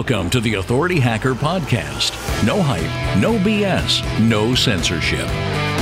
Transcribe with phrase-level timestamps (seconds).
[0.00, 2.12] Welcome to the Authority Hacker Podcast.
[2.46, 5.26] No hype, no BS, no censorship.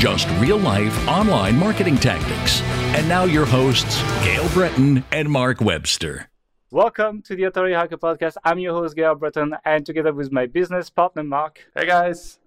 [0.01, 2.61] Just real life online marketing tactics.
[2.97, 6.29] And now your hosts, Gael Breton and Mark Webster.
[6.73, 8.35] Welcome to the Authority Hacker Podcast.
[8.45, 11.61] I'm your host, Gael Breton, and together with my business partner, Mark.
[11.77, 12.41] Hey guys.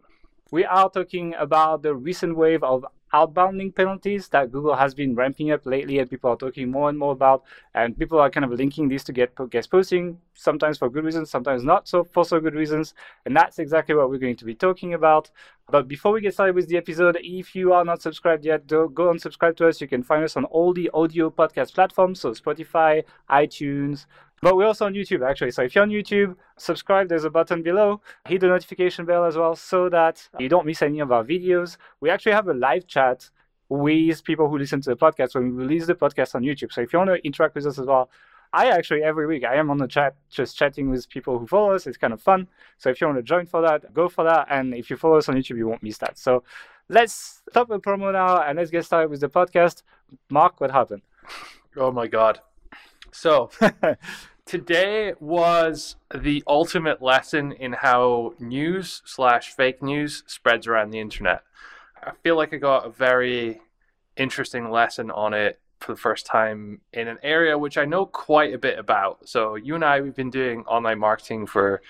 [0.51, 5.15] We are talking about the recent wave of outbound link penalties that Google has been
[5.15, 7.43] ramping up lately, and people are talking more and more about.
[7.73, 11.29] And people are kind of linking these to get guest posting, sometimes for good reasons,
[11.29, 12.93] sometimes not so for so good reasons.
[13.25, 15.31] And that's exactly what we're going to be talking about.
[15.69, 18.91] But before we get started with the episode, if you are not subscribed yet, do
[18.93, 19.79] go and subscribe to us.
[19.79, 24.05] You can find us on all the audio podcast platforms, so Spotify, iTunes,
[24.41, 25.51] but we're also on YouTube, actually.
[25.51, 27.09] So if you're on YouTube, subscribe.
[27.09, 28.01] There's a button below.
[28.27, 31.77] Hit the notification bell as well so that you don't miss any of our videos.
[31.99, 33.29] We actually have a live chat
[33.69, 36.73] with people who listen to the podcast when we release the podcast on YouTube.
[36.73, 38.09] So if you want to interact with us as well,
[38.53, 41.73] I actually every week I am on the chat just chatting with people who follow
[41.73, 41.87] us.
[41.87, 42.47] It's kind of fun.
[42.77, 44.47] So if you want to join for that, go for that.
[44.49, 46.17] And if you follow us on YouTube, you won't miss that.
[46.17, 46.43] So
[46.89, 49.83] let's stop the promo now and let's get started with the podcast.
[50.29, 51.03] Mark, what happened?
[51.77, 52.41] Oh my god.
[53.13, 53.51] So
[54.51, 61.43] today was the ultimate lesson in how news slash fake news spreads around the internet.
[62.03, 63.61] I feel like I got a very
[64.17, 68.53] interesting lesson on it for the first time in an area which I know quite
[68.53, 69.29] a bit about.
[69.29, 71.81] So you and I we've been doing online marketing for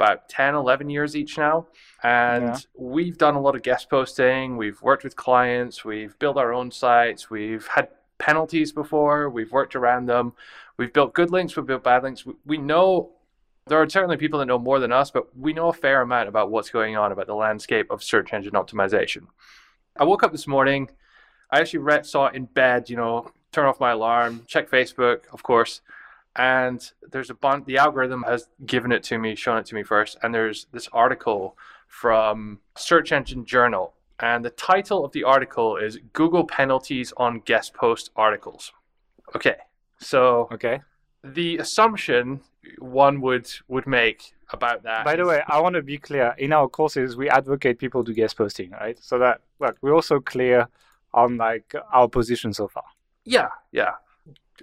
[0.00, 1.68] about 10 11 years each now
[2.02, 2.58] and yeah.
[2.76, 6.72] we've done a lot of guest posting we've worked with clients we've built our own
[6.72, 7.88] sites we've had
[8.22, 10.32] penalties before we've worked around them
[10.76, 12.24] We've built good links, we've built bad links.
[12.46, 13.10] We know
[13.66, 16.28] there are certainly people that know more than us, but we know a fair amount
[16.28, 19.26] about what's going on about the landscape of search engine optimization.
[19.96, 20.90] I woke up this morning.
[21.50, 25.20] I actually read, saw it in bed, you know, turn off my alarm, check Facebook,
[25.32, 25.82] of course,
[26.34, 27.66] and there's a bunch.
[27.66, 30.88] The algorithm has given it to me, shown it to me first, and there's this
[30.92, 31.56] article
[31.86, 37.74] from Search Engine Journal, and the title of the article is Google penalties on guest
[37.74, 38.72] post articles.
[39.34, 39.56] Okay,
[39.98, 40.80] so okay,
[41.24, 42.40] the assumption
[42.78, 45.04] one would would make about that.
[45.04, 46.34] By the way, I want to be clear.
[46.38, 48.98] In our courses, we advocate people do guest posting, right?
[49.02, 50.68] So that look, we're also clear
[51.14, 52.84] on like our position so far.
[53.24, 53.92] Yeah, yeah.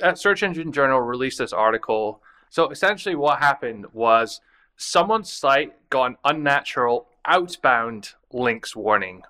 [0.02, 2.22] At Search Engine Journal released this article.
[2.50, 4.42] So essentially, what happened was
[4.78, 9.24] someone's site got an unnatural outbound links warning.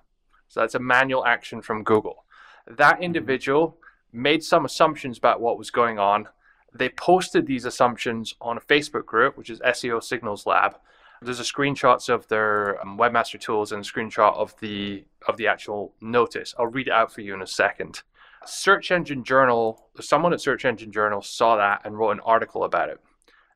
[0.50, 2.24] So that's a manual action from Google.
[2.66, 3.04] That mm-hmm.
[3.04, 3.78] individual
[4.12, 6.28] made some assumptions about what was going on.
[6.74, 10.76] They posted these assumptions on a Facebook group, which is SEO Signals Lab.
[11.22, 15.46] There's a screenshots of their um, webmaster tools and a screenshot of the of the
[15.46, 16.54] actual notice.
[16.58, 18.02] I'll read it out for you in a second.
[18.46, 22.88] Search Engine Journal, someone at Search Engine Journal saw that and wrote an article about
[22.88, 22.98] it.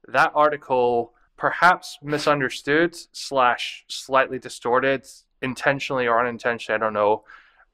[0.07, 5.07] That article, perhaps misunderstood slash slightly distorted,
[5.45, 7.23] intentionally or unintentionally, I don't know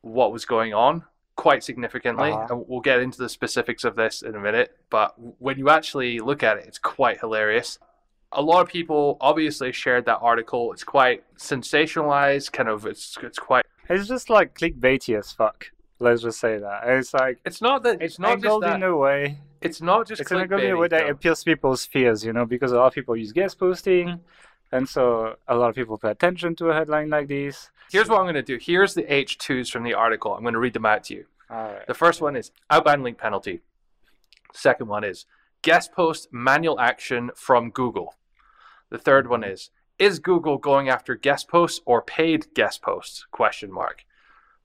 [0.02, 1.04] what was going on
[1.36, 2.32] quite significantly.
[2.32, 2.46] Uh-huh.
[2.50, 4.76] And we'll get into the specifics of this in a minute.
[4.90, 7.78] But when you actually look at it, it's quite hilarious.
[8.32, 10.72] A lot of people obviously shared that article.
[10.72, 12.86] It's quite sensationalized, kind of.
[12.86, 13.64] It's it's quite.
[13.88, 15.66] It's just like clickbaity as fuck.
[15.98, 16.82] Let's just say that.
[16.86, 19.38] It's like it's not that it's, it's not just that, in a way.
[19.60, 22.76] It's not just it's in a way that appeals people's fears, you know, because a
[22.76, 24.20] lot of people use guest posting,
[24.72, 27.70] and so a lot of people pay attention to a headline like this.
[27.90, 28.58] Here's what I'm going to do.
[28.60, 30.34] Here's the H2s from the article.
[30.34, 31.26] I'm going to read them out to you.
[31.50, 31.86] All right.
[31.86, 33.60] The first one is outbound link penalty.
[34.52, 35.26] Second one is
[35.62, 38.14] guest post manual action from Google.
[38.90, 43.26] The third one is is Google going after guest posts or paid guest posts?
[43.30, 44.04] Question mark.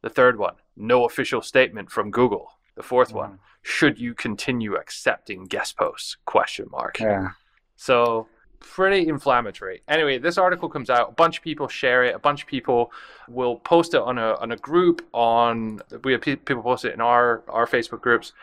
[0.02, 2.52] The third one, no official statement from Google.
[2.76, 3.16] The fourth mm.
[3.16, 6.16] one, should you continue accepting guest posts?
[6.26, 7.00] Question mark.
[7.00, 7.30] Yeah.
[7.76, 8.28] So
[8.74, 9.82] pretty inflammatory.
[9.88, 12.92] Anyway, this article comes out, a bunch of people share it, a bunch of people
[13.28, 17.02] will post it on a on a group on we have people post it in
[17.02, 18.34] our our Facebook groups,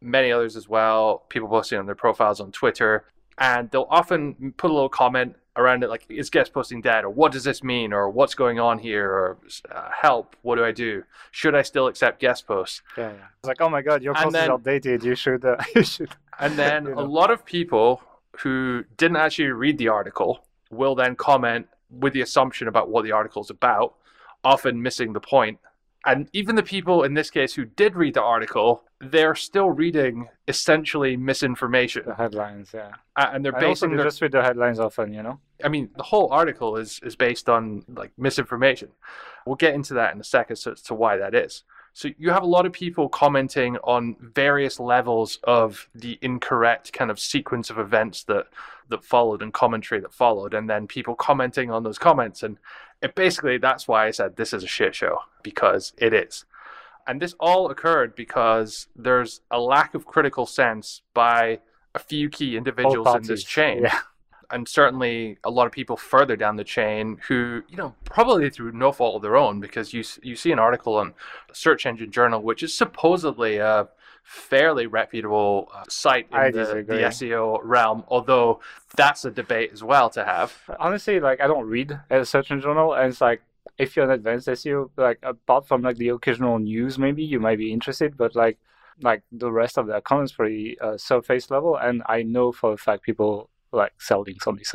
[0.00, 1.24] many others as well.
[1.28, 3.04] People posting on their profiles on Twitter,
[3.38, 7.04] and they'll often put a little comment around it like is guest posting dead?
[7.04, 7.92] or what does this mean?
[7.92, 9.08] or what's going on here?
[9.10, 9.38] or
[9.72, 11.02] uh, help what do i do?
[11.30, 12.82] Should i still accept guest posts?
[12.96, 13.24] Yeah, yeah.
[13.38, 15.04] it's like oh my god your post is outdated.
[15.04, 16.10] You should uh, you should
[16.40, 17.00] and then you know.
[17.00, 18.02] a lot of people
[18.42, 23.12] who didn't actually read the article will then comment with the assumption about what the
[23.12, 23.94] article is about,
[24.44, 25.58] often missing the point.
[26.06, 30.28] And even the people in this case who did read the article, they're still reading
[30.46, 32.04] essentially misinformation.
[32.06, 32.92] The headlines, yeah.
[33.16, 34.04] And they're basing their...
[34.04, 35.40] just read the headlines often, you know.
[35.64, 38.90] I mean, the whole article is is based on like misinformation.
[39.44, 41.64] We'll get into that in a second as to why that is.
[41.92, 47.10] So you have a lot of people commenting on various levels of the incorrect kind
[47.10, 48.46] of sequence of events that
[48.88, 52.42] that followed and commentary that followed, and then people commenting on those comments.
[52.42, 52.58] And
[53.02, 56.44] it basically that's why I said this is a shit show because it is.
[57.06, 61.60] And this all occurred because there's a lack of critical sense by
[61.94, 64.00] a few key individuals in this chain Yeah.
[64.50, 68.72] And certainly a lot of people further down the chain who, you know, probably through
[68.72, 71.14] no fault of their own, because you you see an article on
[71.52, 73.88] Search Engine Journal, which is supposedly a
[74.24, 76.94] fairly reputable uh, site in I the, the.
[77.08, 78.60] SEO realm, although
[78.94, 80.54] that's a debate as well to have.
[80.78, 83.40] honestly like i don't read a search engine journal and it's like
[83.78, 87.56] if you're an advanced seo like apart from like the occasional news maybe you might
[87.58, 88.58] be interested but like
[89.02, 92.72] like the rest of the account is pretty uh, surface level and i know for
[92.72, 94.72] a fact people like sell links on this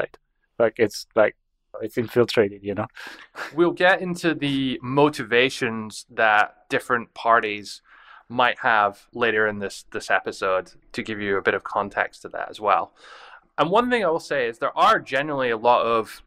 [0.60, 1.36] like it's like
[1.82, 2.88] it's infiltrated you know
[3.56, 7.82] We'll get into the motivations that different parties
[8.30, 12.30] might have later in this this episode to give you a bit of context to
[12.30, 12.94] that as well.
[13.58, 16.24] And one thing I will say is there are generally a lot of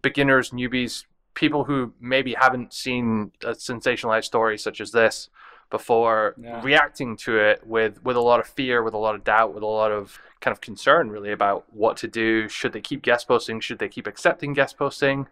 [0.00, 1.04] beginners, newbies,
[1.34, 5.28] people who maybe haven't seen a sensationalized story such as this
[5.72, 6.60] before Yeah.
[6.62, 9.64] reacting to it with with a lot of fear, with a lot of doubt, with
[9.64, 12.48] a lot of kind of concern really about what to do.
[12.48, 13.58] Should they keep guest posting?
[13.58, 15.26] Should they keep accepting guest posting?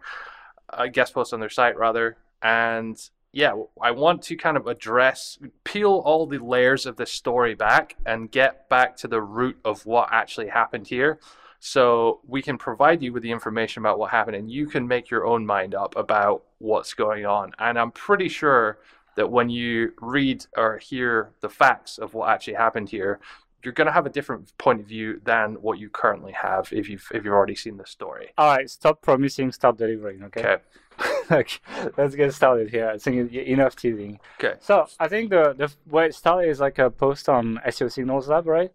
[0.69, 2.17] Uh, guest posts on their site rather.
[2.41, 2.97] And
[3.33, 7.95] yeah, I want to kind of address, peel all the layers of this story back
[8.05, 11.19] and get back to the root of what actually happened here.
[11.59, 15.09] So we can provide you with the information about what happened and you can make
[15.11, 17.51] your own mind up about what's going on.
[17.59, 18.79] And I'm pretty sure
[19.15, 23.19] that when you read or hear the facts of what actually happened here,
[23.63, 26.89] you're going to have a different point of view than what you currently have if
[26.89, 28.29] you've if you've already seen the story.
[28.37, 30.63] all right stop promising stop delivering okay Okay.
[31.29, 31.61] like
[31.97, 34.55] let's get started here i think enough teasing Okay.
[34.59, 38.27] So I think the the way it started is like a post on SEO Signals
[38.27, 38.71] Lab, right?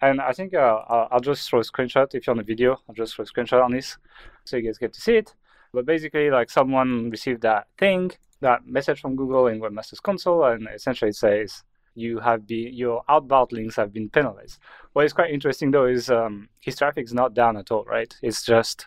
[0.00, 2.70] And I think uh, I'll, I'll just throw a screenshot if you're on the video.
[2.88, 3.98] I'll just throw a screenshot on this
[4.44, 5.34] so you guys get to see it.
[5.74, 10.68] But basically, like someone received that thing, that message from Google in Webmaster's Console, and
[10.74, 11.62] essentially it says
[11.94, 14.58] you have been your outbound links have been penalized.
[14.92, 18.14] What is quite interesting though is um, his traffic is not down at all, right?
[18.22, 18.86] It's just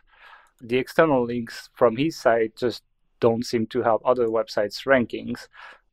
[0.62, 2.84] the external links from his site just
[3.20, 5.48] don't seem to help other websites' rankings.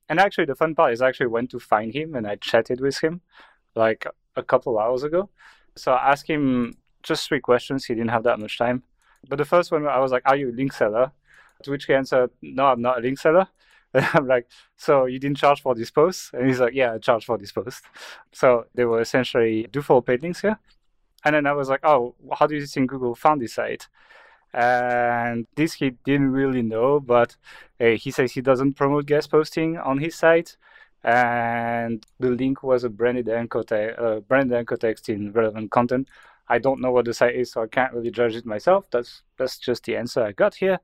[0.09, 2.81] And actually, the fun part is I actually went to find him and I chatted
[2.81, 3.21] with him
[3.75, 5.31] like a couple hours ago.
[5.77, 7.85] So I asked him just three questions.
[7.85, 8.83] He didn't have that much time.
[9.29, 11.13] But the first one, I was like, Are you a link seller?
[11.63, 13.49] To which he answered, No, I'm not a link seller.
[13.93, 14.47] And I'm like,
[14.77, 16.33] So you didn't charge for this post?
[16.33, 17.83] And he's like, Yeah, I charged for this post.
[18.33, 20.59] So they were essentially do for paid links here.
[21.25, 23.89] And then I was like, Oh, how do you think Google found this site?
[24.53, 27.37] And this he didn't really know, but
[27.81, 30.57] uh, he says he doesn't promote guest posting on his site,
[31.05, 36.09] and the link was a branded anchor, te- uh, branded anchor text in relevant content.
[36.49, 38.91] I don't know what the site is, so I can't really judge it myself.
[38.91, 40.81] That's that's just the answer I got here.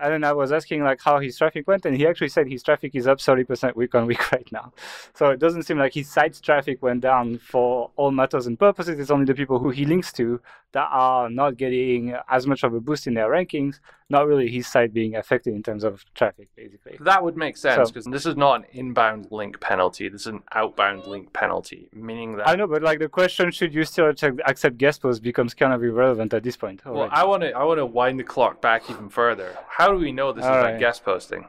[0.00, 2.62] And then I was asking like how his traffic went, and he actually said his
[2.62, 4.72] traffic is up 30% week on week right now.
[5.14, 8.98] So it doesn't seem like his site's traffic went down for all matters and purposes.
[8.98, 10.40] It's only the people who he links to
[10.72, 13.80] that are not getting as much of a boost in their rankings,
[14.10, 16.98] not really his site being affected in terms of traffic, basically.
[17.00, 20.08] That would make sense So- because this is not an inbound link penalty.
[20.10, 22.46] This is an outbound link penalty, meaning that.
[22.48, 25.82] I know, but like the question, should you still accept guest posts, becomes kind of
[25.82, 26.84] irrelevant at this point.
[26.84, 27.12] Well, already.
[27.14, 29.56] I want to I want to wind the clock back even further.
[29.68, 30.80] How do we know this is All about right.
[30.80, 31.46] guest posting?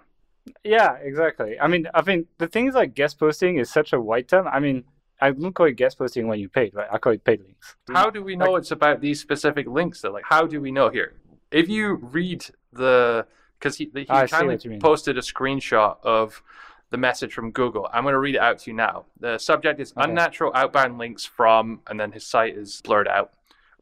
[0.63, 1.59] Yeah, exactly.
[1.59, 4.47] I mean, I think the thing is like guest posting is such a wide term.
[4.47, 4.83] I mean,
[5.21, 6.87] I don't call it guest posting when you paid, right?
[6.91, 7.75] I call it paid links.
[7.91, 10.01] How do we know it's about these specific links?
[10.01, 11.13] That like, how do we know here?
[11.51, 13.25] If you read the
[13.59, 14.79] because he he I kindly what you mean.
[14.79, 16.41] posted a screenshot of
[16.91, 17.87] the message from Google.
[17.93, 19.05] I'm going to read it out to you now.
[19.19, 20.09] The subject is Okay.
[20.09, 23.33] unnatural outbound links from, and then his site is blurred out.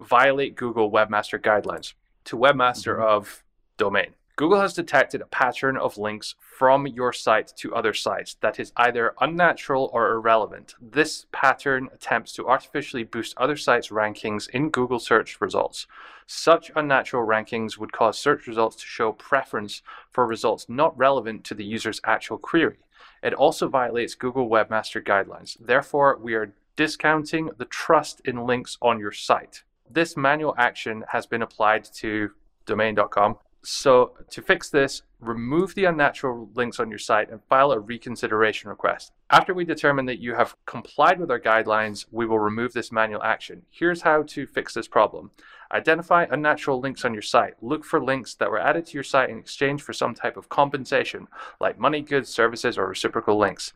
[0.02, 1.94] Violate Google Webmaster guidelines
[2.26, 3.06] to Webmaster Mhm.
[3.06, 3.44] of
[3.78, 4.16] domain.
[4.38, 8.72] Google has detected a pattern of links from your site to other sites that is
[8.77, 10.75] either unnatural or irrelevant.
[10.79, 15.88] This pattern attempts to artificially boost other sites' rankings in Google search results.
[16.27, 21.56] Such unnatural rankings would cause search results to show preference for results not relevant to
[21.56, 22.77] the user's actual query.
[23.24, 25.58] It also violates Google Webmaster guidelines.
[25.60, 29.63] Therefore, we are discounting the trust in links on your site.
[29.89, 32.29] This manual action has been applied to
[32.67, 33.38] domain.com.
[33.64, 38.70] So, to fix this, remove the unnatural links on your site and file a reconsideration
[38.70, 39.12] request.
[39.30, 43.24] After we determine that you have complied with our guidelines, we will remove this manual
[43.24, 43.64] action.
[43.70, 45.32] Here's how to fix this problem.
[45.72, 47.56] Identify unnatural links on your site.
[47.62, 50.48] Look for links that were added to your site in exchange for some type of
[50.48, 51.28] compensation,
[51.60, 53.74] like money, goods, services, or reciprocal links.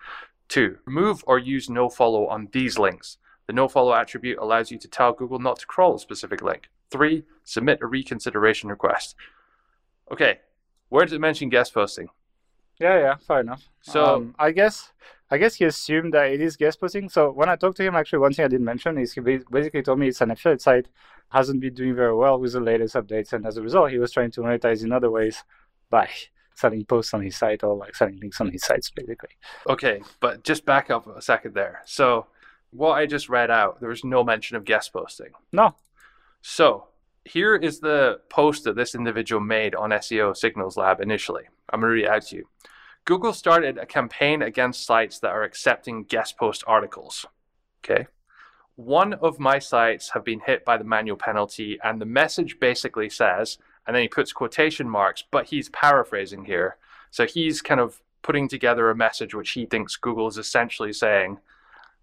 [0.48, 3.18] Two, remove or use nofollow on these links.
[3.48, 6.70] The nofollow attribute allows you to tell Google not to crawl a specific link.
[6.90, 9.16] Three, submit a reconsideration request.
[10.12, 10.40] Okay,
[10.90, 12.10] where did it mention guest posting?
[12.80, 13.64] Yeah, yeah, fair enough.
[13.82, 14.92] So- um, I guess
[15.34, 17.08] I guess he assumed that it is guest posting.
[17.08, 19.82] So when I talked to him, actually, one thing I didn't mention is he basically
[19.82, 20.88] told me it's an affiliate site,
[21.30, 24.12] hasn't been doing very well with the latest updates, and as a result, he was
[24.12, 25.44] trying to monetize in other ways
[25.90, 26.10] by
[26.56, 29.30] selling posts on his site or like selling links on his sites, basically.
[29.70, 31.82] Okay, but just back up a second there.
[31.86, 32.28] So,
[32.72, 35.32] what I just read out, there was no mention of guest posting.
[35.54, 35.76] No,
[36.42, 36.88] So,
[37.26, 41.44] here is the post that this individual made on SEO Signals Lab initially.
[41.70, 42.48] I'm going to read it out to you.
[43.06, 47.26] Google started a campaign against sites that are accepting guest post articles.
[47.84, 48.08] Okay.
[48.76, 53.10] One of my sites have been hit by the manual penalty, and the message basically
[53.10, 56.78] says, and then he puts quotation marks, but he's paraphrasing here.
[57.10, 61.40] So he's kind of putting together a message which he thinks Google is essentially saying,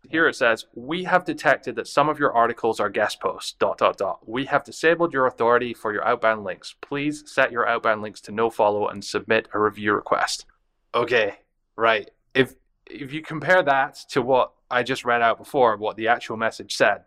[0.09, 3.79] here it says, we have detected that some of your articles are guest posts, dot,
[3.79, 4.21] dot, dot.
[4.27, 6.75] We have disabled your authority for your outbound links.
[6.81, 10.47] Please set your outbound links to no follow and submit a review request.
[10.95, 11.37] Okay,
[11.77, 12.11] right.
[12.35, 12.55] If
[12.91, 16.75] if you compare that to what I just read out before, what the actual message
[16.75, 17.05] said,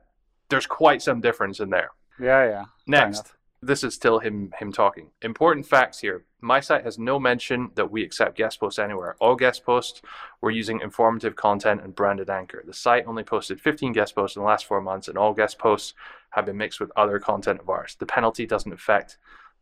[0.50, 1.89] there's quite some difference in there.
[2.20, 2.63] yeah, yeah.
[2.63, 3.38] Fair Next, enough.
[3.62, 5.12] This is still him him talking.
[5.22, 6.25] Important facts here.
[6.41, 9.15] My site has no mention that we accept guest posts anywhere.
[9.20, 10.01] All guest posts
[10.41, 12.63] were using informative content and branded anchor.
[12.65, 15.60] The site only posted 15 guest posts in the last four months, and all guest
[15.60, 15.94] posts
[16.32, 17.96] have been mixed with other content of ours.
[18.00, 19.18] The penalty doesn't affect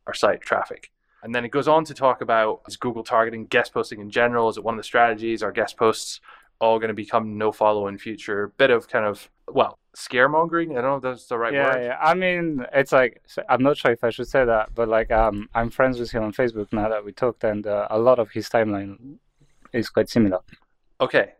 [0.07, 0.91] our site traffic.
[1.21, 4.47] And then it goes on to talk about is Google targeting guest posting in general?
[4.47, 5.43] Is it one of the strategies?
[5.43, 6.21] Are guest posts
[6.59, 8.53] all going to become no follow in future?
[8.57, 10.71] Bit of kind of well scaremongering.
[10.71, 11.83] I don't know if that's the right yeah, word.
[11.83, 11.97] yeah.
[12.01, 15.49] I mean, it's like I'm not sure if I should say that, but like, um,
[15.53, 18.31] I'm friends with him on Facebook now that we talked, and uh, a lot of
[18.31, 19.17] his timeline
[19.73, 20.39] is quite similar.
[21.01, 21.33] Okay,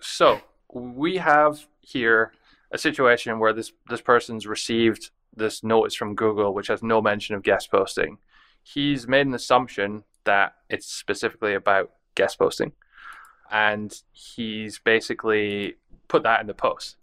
[0.00, 0.40] so
[0.72, 2.32] we have here
[2.70, 7.34] a situation where this this person's received this notice from Google, which has no mention
[7.34, 8.18] of guest posting.
[8.62, 12.72] He's made an assumption that it's specifically about guest posting,
[13.50, 15.76] and he's basically
[16.08, 16.96] put that in the post.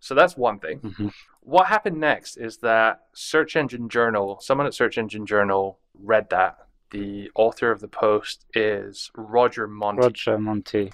[0.00, 0.80] So that's one thing.
[0.80, 1.12] Mhm.
[1.40, 6.66] What happened next is that Search Engine Journal, someone at Search Engine Journal read that.
[6.90, 10.02] The author of the post is Roger Montti.
[10.02, 10.92] Roger Montti.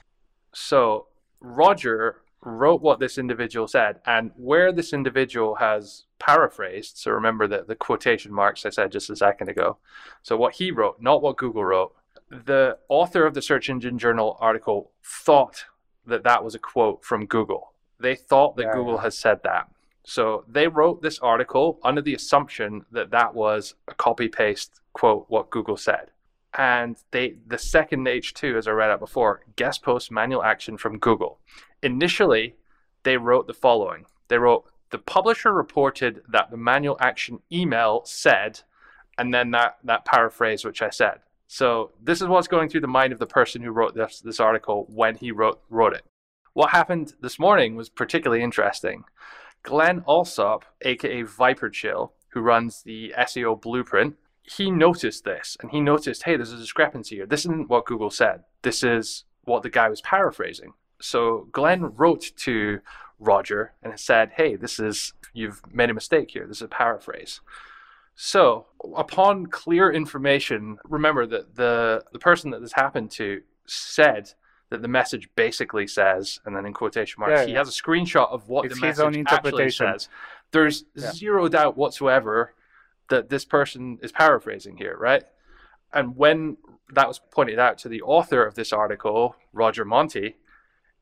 [0.53, 1.07] So
[1.41, 6.97] Roger wrote what this individual said, and where this individual has paraphrased.
[6.97, 9.77] So remember that the quotation marks I said just a second ago.
[10.23, 11.95] So what he wrote, not what Google wrote.
[12.31, 15.65] The author of the Search Engine Journal article thought
[16.07, 17.75] that that was a quote from Google.
[17.99, 19.69] They thought that Yeah, Google has said that.
[20.05, 25.27] So they wrote this article under the assumption that that was a copy paste quote
[25.29, 26.11] what Google said
[26.59, 30.99] and they the second H2, as I read out before, guest post manual action from
[30.99, 31.39] Google.
[31.83, 32.57] Initially,
[33.03, 34.07] they wrote the following.
[34.29, 38.61] They wrote the publisher reported that the manual action email said,
[39.17, 41.21] and then that that paraphrase which I said.
[41.53, 44.39] So this is what's going through the mind of the person who wrote this this
[44.39, 46.05] article when he wrote wrote it.
[46.53, 49.03] What happened this morning was particularly interesting.
[49.65, 54.15] Glen Allsopp, aka ViperChill, who runs the SEO Blueprint,
[54.45, 57.27] he noticed this and he noticed, hey, there's a discrepancy here.
[57.27, 58.45] This isn't what Google said.
[58.63, 60.75] This is what the guy was paraphrasing.
[61.01, 62.79] So Glen wrote to
[63.19, 66.47] Roger and said, hey, this is, you've made a mistake here.
[66.47, 67.41] This is a paraphrase.
[68.23, 74.35] So upon clear information, remember that the, the person that this happened to said
[74.69, 77.59] that the message basically says, and then in quotation marks, Yeah, he yeah.
[77.61, 80.11] has a screenshot of what It's the his message actually says.
[80.51, 81.13] There's Yeah.
[81.13, 82.53] zero doubt whatsoever
[83.09, 85.25] that this person is paraphrasing here, right?
[85.91, 86.59] And when
[86.93, 90.35] that was pointed out to the author of this article, Roger Montti,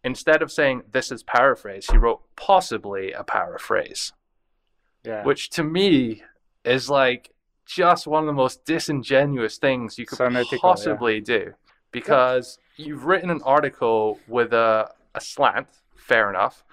[0.04, 4.12] instead of saying this is paraphrase, he wrote possibly a paraphrase,
[5.04, 5.24] Yeah.
[5.24, 6.22] which to me
[6.68, 7.30] is like
[7.66, 10.60] just one of the most disingenuous things you could unethical, yeah.
[10.60, 11.52] possibly do
[11.90, 16.64] because you've written an article with a, a slant, fair enough,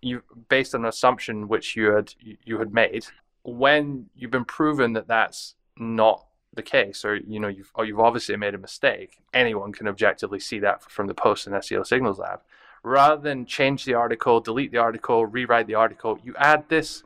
[0.00, 3.06] you based on an assumption which you had you had made.
[3.42, 8.00] When you've been proven that that's not the case, or you know you've or you've
[8.00, 12.18] obviously made a mistake, anyone can objectively see that from the post in SEO Signals
[12.18, 12.40] Lab.
[12.82, 17.02] Rather than change the article, delete the article, rewrite the article, you add this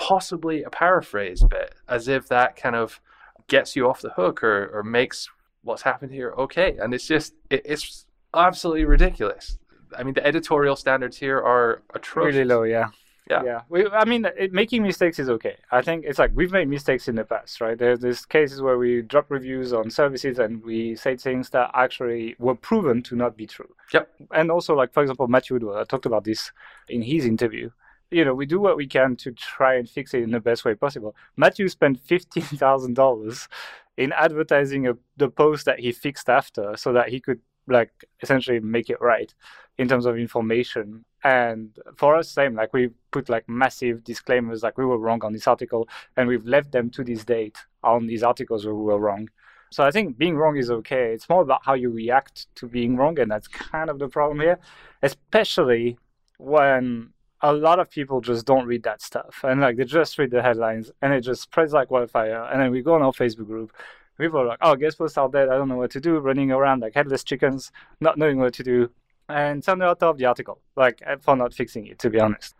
[0.00, 3.00] possibly a paraphrase bit, as if that kind of
[3.48, 5.28] gets you off the hook or, or makes
[5.62, 6.76] what's happened here okay.
[6.80, 9.58] And it's just it, it's absolutely ridiculous.
[9.96, 12.34] I mean, the editorial standards here are atrocious.
[12.34, 12.88] really low, yeah.
[13.28, 13.42] Yeah.
[13.44, 13.60] yeah.
[13.68, 15.56] We, I mean, it, making mistakes is okay.
[15.70, 17.78] I think it's like we've made mistakes in the past, right?
[17.78, 22.34] There's this cases where we drop reviews on services and we say things that actually
[22.38, 23.72] were proven to not be true.
[23.92, 24.10] Yep.
[24.32, 26.50] And also, like for example, Matthew Woodward I talked about this
[26.88, 27.70] in his interview.
[28.10, 30.64] You know, we do what we can to try and fix it in the best
[30.64, 31.14] way possible.
[31.36, 33.48] Matthew spent fifteen thousand dollars
[33.96, 38.60] in advertising a, the post that he fixed after, so that he could like essentially
[38.60, 39.32] make it right
[39.78, 41.04] in terms of information.
[41.22, 45.32] And for us same like we put like massive disclaimers like we were wrong on
[45.32, 48.98] this article and we've left them to this date on these articles where we were
[48.98, 49.28] wrong.
[49.70, 51.12] So i think being wrong is okay.
[51.12, 54.40] It's more about how you react to being wrong and that's kind of the problem
[54.40, 54.58] here
[55.02, 55.98] especially
[56.38, 57.10] when
[57.42, 59.40] a lot of people just don't read that stuff.
[59.44, 62.44] And like they just read the headlines and it just spreads like wildfire.
[62.44, 63.72] And then we go on our facebook group.
[64.18, 66.52] People are like oh guest posts are dead i don't know what to do running
[66.52, 68.90] around like headless chickens not knowing what to do.
[69.30, 72.54] And some out of the article, like uh, for not fixing it, to be honest.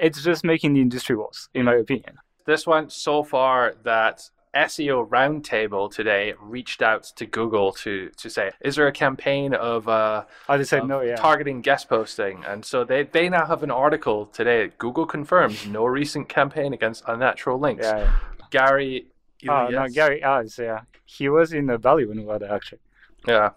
[0.00, 2.18] It's just making the industry worse, in my opinion.
[2.46, 8.50] This went so far that SEO Roundtable today reached out to Google to to say,
[8.60, 12.44] is there a campaign of uh, I just said no, yeah, targeting guest posting?
[12.44, 14.70] And so they they now have an article today.
[14.78, 17.84] Google confirms no recent campaign against unnatural links.
[17.84, 18.12] Yeah, yeah.
[18.50, 19.06] Gary.
[19.48, 19.72] Oh yes.
[19.72, 22.80] no, Gary Illyes, yeah, he was in the valley Value Nevada actually.
[23.26, 23.50] Yeah,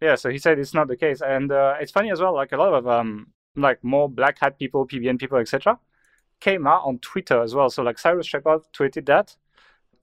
[0.00, 2.34] yeah, so he said it's not the case, and uh, it's funny as well.
[2.34, 5.78] Like a lot of um, like more black hat people, PBN people, etc.,
[6.40, 7.70] came out on Twitter as well.
[7.70, 9.36] So like Cyrus Shepard tweeted that,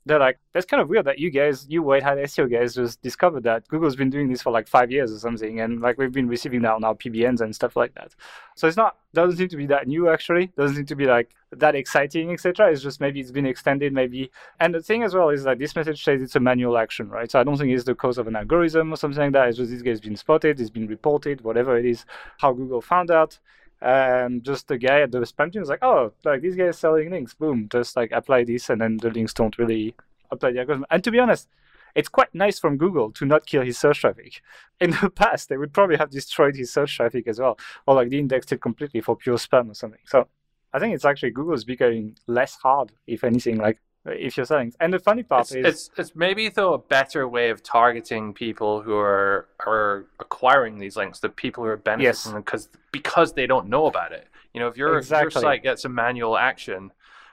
[0.05, 3.01] they're like, that's kind of weird that you guys, you white hat SEO guys, just
[3.01, 6.12] discovered that Google's been doing this for like five years or something, and like we've
[6.12, 8.13] been receiving that on our PBNs and stuff like that.
[8.55, 10.48] So it's not doesn't seem to be that new actually.
[10.57, 12.72] Doesn't seem to be like that exciting, etc.
[12.72, 14.31] It's just maybe it's been extended, maybe.
[14.60, 17.29] And the thing as well is that this message says it's a manual action, right?
[17.29, 19.50] So I don't think it's the cause of an algorithm or something like that.
[19.50, 22.05] It's just this guy's been spotted, it's been reported, whatever it is,
[22.39, 23.39] how Google found out
[23.84, 27.12] and just the guy at the spam team was like, oh, like these guys selling
[27.12, 27.34] links.
[27.34, 29.94] Boom, just like apply this, and then the links don't really
[30.32, 30.86] apply the algorithm.
[30.90, 31.50] And to be honest,
[31.94, 34.42] it's quite nice from Google to not kill his search traffic.
[34.80, 38.10] In the past, they would probably have destroyed his search traffic as well, or like
[38.10, 40.00] de-indexed it completely for pure spam or something.
[40.06, 40.28] So
[40.72, 43.58] I think it's actually Google is becoming less hard, if anything.
[43.58, 44.74] Like Uh, if you're selling.
[44.79, 48.33] And the funny part it's, is it's it's maybe though a better way of targeting
[48.33, 52.24] people who are are acquiring these links, the people who are benefiting yes.
[52.24, 54.27] from them because because they don't know about it.
[54.53, 55.27] You know, if your exactly.
[55.27, 56.92] if your site gets a manual action,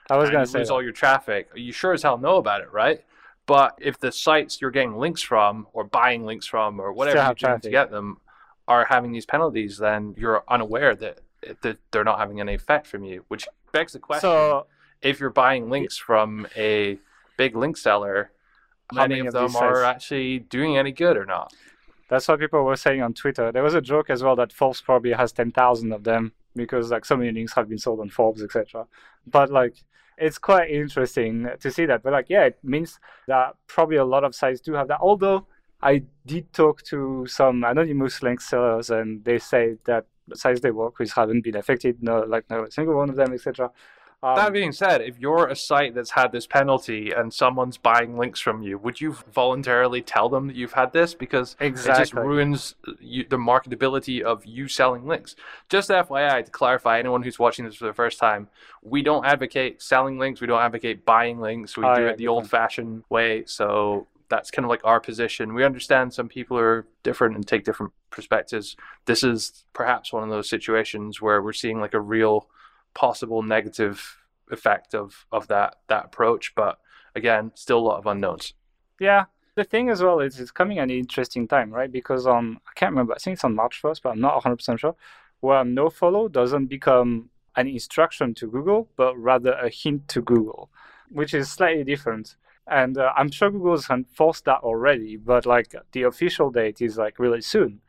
[0.08, 0.74] I was going to say lose that.
[0.74, 3.04] all your traffic, you sure as hell know about it, right?
[3.46, 7.34] But if the sites you're getting links from or buying links from or whatever you're
[7.34, 8.18] doing to get them
[8.68, 11.20] are having these penalties, then you're unaware that,
[11.62, 14.22] that they're not having any effect from you, which begs the question.
[14.22, 14.66] So,
[15.02, 16.98] if you're buying links from a
[17.36, 18.30] big link seller,
[18.94, 21.52] how many, of, them are actually doing any good or not?
[22.08, 23.52] That's what people were saying on Twitter.
[23.52, 27.04] There was a joke as well that Forbes probably has 10,000 of them because like
[27.04, 28.86] so many links have been sold on Forbes, etc.
[29.26, 29.76] But like
[30.18, 32.02] it's quite interesting to see that.
[32.02, 34.98] But like yeah, it means that probably a lot of sites do have that.
[35.00, 35.46] Although
[35.82, 40.70] I did talk to some anonymous link sellers and they say that the sites they
[40.70, 43.70] work with haven't been affected, no like no single one of them, etc.
[44.22, 48.18] Um, that being said, if you're a site that's had this penalty and someone's buying
[48.18, 51.14] links from you, would you voluntarily tell them that you've had this?
[51.14, 51.92] Because exactly.
[51.92, 55.36] it just ruins you, the marketability of you selling links.
[55.70, 58.48] Just FYI, to clarify, anyone who's watching this for the first time,
[58.82, 60.42] we don't advocate selling links.
[60.42, 61.78] We don't advocate buying links.
[61.78, 63.44] We oh, do it the old fashioned way.
[63.46, 65.54] So that's kind of like our position.
[65.54, 68.76] We understand some people are different and take different perspectives.
[69.06, 72.48] This is perhaps one of those situations where we're seeing like a real
[72.94, 74.18] possible negative
[74.50, 76.54] effect of of that that approach.
[76.54, 76.78] But
[77.14, 78.54] again, still a lot of unknowns.
[78.98, 79.24] Yeah.
[79.56, 81.90] The thing as well is it's coming at an interesting time, right?
[81.90, 84.56] Because on I can't remember, I think it's on March first, but I'm not 100
[84.56, 84.96] percent sure.
[85.40, 90.70] Where no follow doesn't become an instruction to Google, but rather a hint to Google,
[91.10, 92.36] which is slightly different.
[92.66, 97.18] And uh, I'm sure Google's enforced that already, but like the official date is like
[97.18, 97.80] really soon.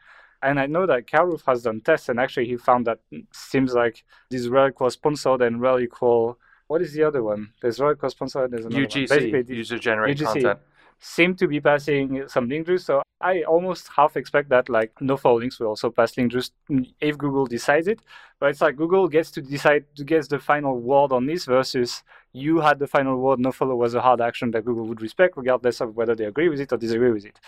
[0.43, 3.73] And I know that Karuf has done tests, and actually he found that mm, seems
[3.73, 6.39] like this rel equals sponsored and relic equal.
[6.67, 7.51] What is the other one?
[7.61, 8.51] There's rel equals sponsored.
[8.51, 9.55] There's another UGC, one.
[9.55, 10.59] user generated content.
[10.99, 15.17] Seem to be passing some link juice, so I almost half expect that like no
[15.17, 18.01] follow links will also pass link juice mm, if Google decides it.
[18.39, 22.03] But it's like Google gets to decide to get the final word on this versus
[22.33, 23.39] you had the final word.
[23.39, 26.49] No follow was a hard action that Google would respect, regardless of whether they agree
[26.49, 27.39] with it or disagree with it.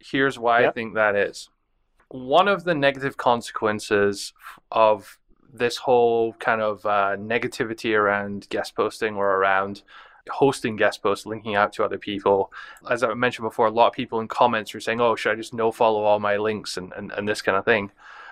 [0.00, 0.68] Here's why yeah.
[0.68, 1.48] I think that is
[2.10, 4.32] one of the negative consequences
[4.72, 5.18] of
[5.52, 9.82] this whole kind of uh, negativity around guest posting or around
[10.30, 12.52] hosting guest posts, linking out to other people.
[12.90, 15.36] As I mentioned before, a lot of people in comments are saying, oh, should I
[15.36, 17.90] just no follow all my links and, and, and this kind of thing.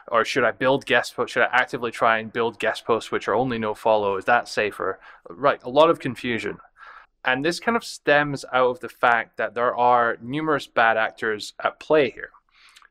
[0.08, 1.32] or should I build guest posts?
[1.32, 4.16] Should I actively try and build guest posts which are only no follow?
[4.16, 5.00] Is that safer?
[5.28, 6.58] Right, a lot of confusion.
[7.24, 11.54] And this kind of stems out of the fact that there are numerous bad actors
[11.62, 12.30] at play here.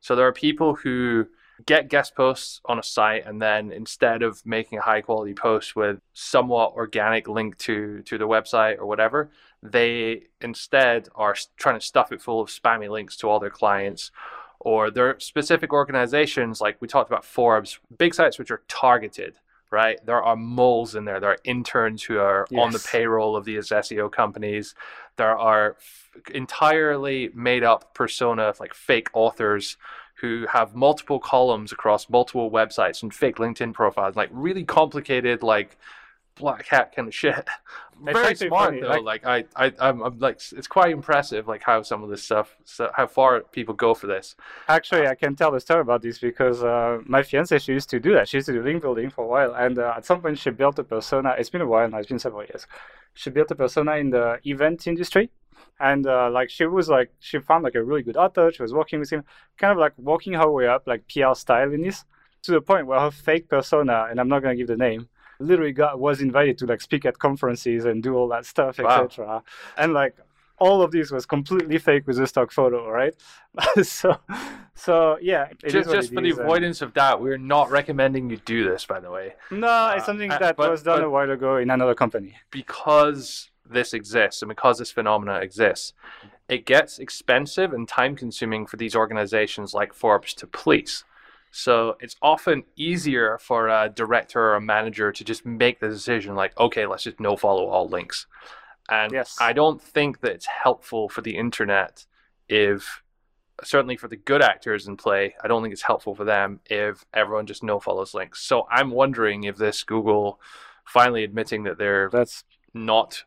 [0.06, 1.26] So there are people who
[1.66, 5.76] get guest posts on a site and then instead of making a high quality post
[5.76, 9.32] with somewhat organic link to to the website or whatever
[9.64, 14.12] they instead are trying to stuff it full of spammy links to all their clients
[14.60, 19.38] or their specific organizations like we talked about Forbes, big sites which are targeted,
[19.72, 20.04] right?
[20.06, 21.20] There are moles in there.
[21.20, 22.62] There are interns who are yes.
[22.62, 24.76] on the payroll of these SEO companies.
[25.18, 29.78] There are f- entirely made up persona like fake authors
[30.16, 35.78] who have multiple columns across multiple websites and fake LinkedIn profiles, like really complicated, like
[36.36, 37.48] black hat kind of shit.
[38.04, 38.82] Very smart funny.
[38.82, 39.00] though.
[39.02, 42.24] Like, like I, I, I'm, I'm, like, it's quite impressive, like how some of this
[42.24, 44.36] stuff, so how far people go for this.
[44.68, 47.90] Actually, uh, I can tell the story about this because uh, my fiance she used
[47.92, 48.28] to do that.
[48.28, 50.50] She used to do link building for a while, and uh, at some point she
[50.50, 51.36] built a persona.
[51.38, 51.98] It's been a while now.
[51.98, 52.68] It's been several years.
[53.14, 55.30] She built a persona in the event industry,
[55.80, 58.52] and uh, like she was like she found like a really good author.
[58.52, 59.24] She was working with him,
[59.58, 62.04] kind of like walking her way up, like PR style in this,
[62.44, 65.08] to the point where her fake persona, and I'm not gonna give the name
[65.40, 69.04] literally got was invited to like speak at conferences and do all that stuff, wow.
[69.04, 69.44] etc.
[69.78, 70.16] And like
[70.58, 73.14] all of this was completely fake with a stock photo, right?
[73.84, 74.18] so,
[74.74, 75.50] so yeah.
[75.68, 79.12] Just, just for the avoidance of doubt, we're not recommending you do this, by the
[79.12, 79.34] way.
[79.52, 82.36] No, uh, it's something uh, that but, was done a while ago in another company.
[82.52, 85.94] Because this exists and because this phenomena exists,
[86.48, 91.04] it gets expensive and time consuming for these organizations like Forbes to police.
[91.58, 96.36] So it's often easier for a director or a manager to just make the decision
[96.36, 98.28] like, okay, let's just no follow all links.
[98.90, 99.38] And yes.
[99.40, 102.06] I don't think that it's helpful for the internet
[102.50, 103.02] if
[103.64, 107.06] certainly for the good actors in play, I don't think it's helpful for them if
[107.14, 108.42] everyone just no follows links.
[108.42, 110.42] So I'm wondering if this Google
[110.84, 113.24] finally admitting that they're that's not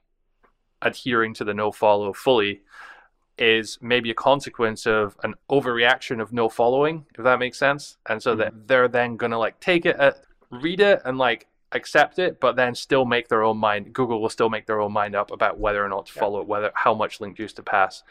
[0.82, 2.60] adhering to the no follow fully
[3.38, 7.96] is maybe a consequence of an overreaction of no following, if that makes sense.
[8.08, 8.40] And so mm-hmm.
[8.40, 10.12] that they're then gonna like take it, uh,
[10.50, 13.92] read it, and like accept it, but then still make their own mind.
[13.92, 16.20] Google will still make their own mind up about whether or not to yeah.
[16.20, 18.02] follow it, whether how much link juice to pass.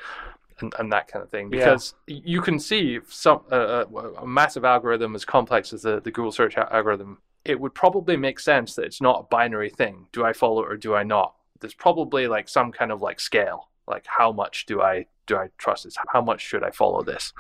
[0.60, 2.20] And, and that kind of thing, because yeah.
[2.26, 3.86] you can see some uh,
[4.20, 7.20] a massive algorithm as complex as the, the Google search algorithm.
[7.46, 10.08] It would probably make sense that it's not a binary thing.
[10.12, 11.36] Do I follow or do I not?
[11.60, 15.50] There's probably like some kind of like scale like how much do I do I
[15.58, 15.95] trust this?
[16.10, 17.34] How much should I follow this?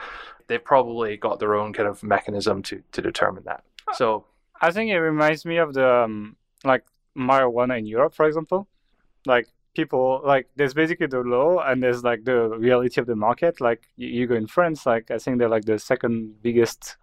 [0.47, 3.63] They've probably got their own kind of mechanism to to determine that.
[3.93, 4.25] So
[4.61, 6.85] I think it reminds me of the um, like
[7.17, 8.67] marijuana in Europe, for example.
[9.25, 13.61] Like people like there's basically the law and there's like the reality of the market.
[13.61, 16.97] Like you, you go in France, like I think they're like the second biggest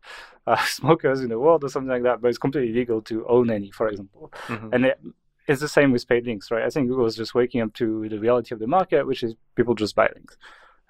[0.46, 3.50] uh, smokers in the world or something like that, but it's completely illegal to own
[3.50, 4.33] any, for example.
[4.48, 4.68] Mm-hmm.
[4.72, 5.00] And it,
[5.46, 6.64] it's the same with paid links, right?
[6.64, 9.35] I think Google is just waking up to the reality of the market, which is
[9.54, 10.37] people just buy links.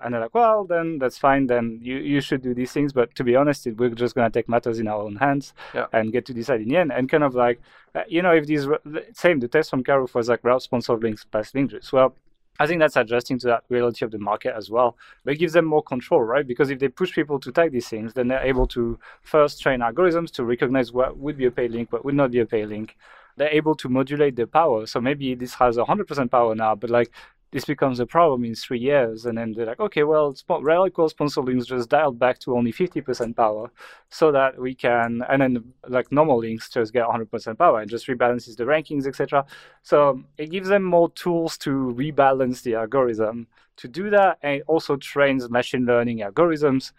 [0.00, 1.46] And they're like, well, then that's fine.
[1.46, 2.92] Then you, you should do these things.
[2.92, 5.86] But to be honest, we're just going to take matters in our own hands yeah.
[5.92, 6.92] and get to decide in the end.
[6.92, 7.60] And kind of like,
[7.94, 8.66] uh, you know, if these,
[9.12, 11.92] same, the test from Carouf was like route sponsored links past links.
[11.92, 12.14] Well,
[12.60, 14.96] I think that's adjusting to that reality of the market as well.
[15.24, 16.46] But it gives them more control, right?
[16.46, 19.80] Because if they push people to tag these things, then they're able to first train
[19.80, 22.68] algorithms to recognize what would be a paid link, what would not be a paid
[22.68, 22.96] link,
[23.36, 24.86] they're able to modulate the power.
[24.86, 27.10] So maybe this has 100% power now, but like
[27.50, 29.26] this becomes a problem in three years.
[29.26, 33.36] And then they're like, okay, well, radical sponsor links just dialed back to only 50%
[33.36, 33.70] power
[34.10, 38.08] so that we can, and then like normal links just get 100% power and just
[38.08, 39.46] rebalances the rankings, etc.
[39.82, 44.38] So it gives them more tools to rebalance the algorithm to do that.
[44.42, 46.92] And it also trains machine learning algorithms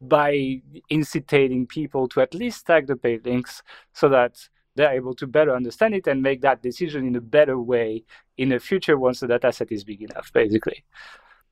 [0.00, 5.26] by incitating people to at least tag the paid links so that they're able to
[5.26, 8.04] better understand it and make that decision in a better way
[8.38, 10.84] in the future once the data set is big enough, basically.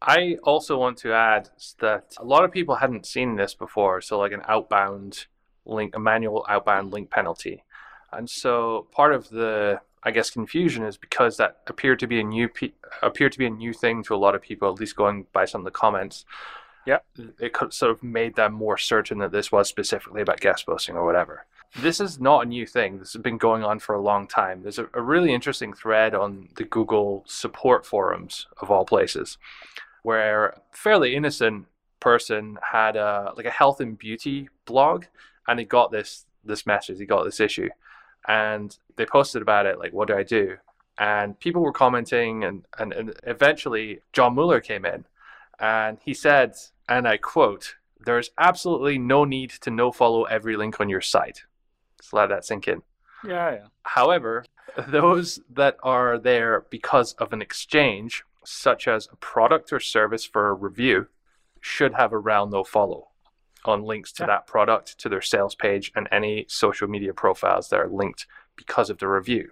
[0.00, 1.50] I also want to add
[1.80, 4.00] that a lot of people hadn't seen this before.
[4.00, 5.26] So, like an outbound
[5.64, 7.64] link, a manual outbound link penalty.
[8.12, 12.24] And so, part of the, I guess, confusion is because that appeared to be a
[12.24, 12.48] new
[13.02, 15.44] appeared to be a new thing to a lot of people, at least going by
[15.44, 16.24] some of the comments.
[16.86, 16.98] Yeah,
[17.38, 21.04] it sort of made them more certain that this was specifically about guest posting or
[21.04, 21.44] whatever
[21.76, 22.98] this is not a new thing.
[22.98, 24.62] This has been going on for a long time.
[24.62, 29.38] There's a, a really interesting thread on the Google support forums of all places,
[30.02, 31.66] where a fairly innocent
[32.00, 35.04] person had a like a health and beauty blog,
[35.46, 36.98] and he got this this message.
[36.98, 37.68] He got this issue,
[38.26, 39.78] and they posted about it.
[39.78, 40.56] Like, what do I do?
[40.98, 45.04] And people were commenting, and and, and eventually John Mueller came in,
[45.60, 46.54] and he said,
[46.88, 51.42] and I quote there's absolutely no need to no follow every link on your site.
[52.00, 52.82] Just let that sink in.
[53.24, 53.66] Yeah, yeah.
[53.82, 54.44] However,
[54.88, 60.48] those that are there because of an exchange, such as a product or service for
[60.48, 61.08] a review,
[61.60, 63.08] should have a round no follow
[63.64, 64.28] on links to Yeah.
[64.28, 68.88] that product, to their sales page, and any social media profiles that are linked because
[68.90, 69.50] of the review.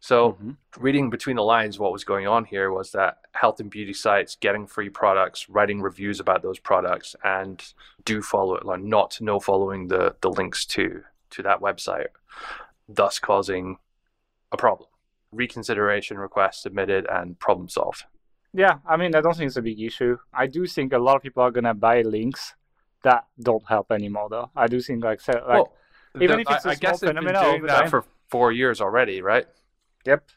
[0.00, 0.56] So, Mhm.
[0.78, 4.36] reading between the lines, what was going on here was that health and beauty sites
[4.36, 7.72] getting free products, writing reviews about those products, and
[8.04, 12.06] do follow it, like not no following the the links to to that website,
[12.88, 13.76] thus causing
[14.52, 14.88] a problem.
[15.32, 18.04] Reconsideration request submitted and problem solved.
[18.52, 20.18] Yeah, I mean, I don't think it's a big issue.
[20.32, 22.54] I do think a lot of people are gonna buy links
[23.02, 24.50] that don't help anymore, though.
[24.54, 25.72] I do think like, say, like well,
[26.20, 27.90] even the- if it's a I I guess small they've been phenomenon doing that time.
[27.90, 29.46] for four years already, right?
[30.04, 30.28] Yep.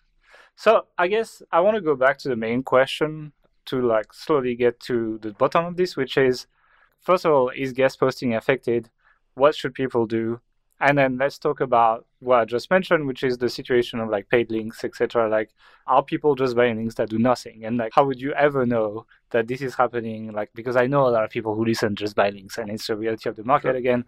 [0.55, 3.33] So I guess I want to go back to the main question
[3.65, 6.47] to like slowly get to the bottom of this, which is
[7.01, 8.89] first of all, is guest posting affected?
[9.33, 10.39] What should people do?
[10.81, 14.27] And then let's talk about what I just mentioned, which is the situation of like
[14.29, 15.29] paid links, etc.
[15.29, 15.51] Like,
[15.87, 17.63] are people just buying links that do nothing?
[17.63, 20.33] And like, how would you ever know that this is happening?
[20.33, 22.87] Like, because I know a lot of people who listen just buy links, and it's
[22.87, 23.75] the reality of the market Sure.
[23.75, 24.05] again.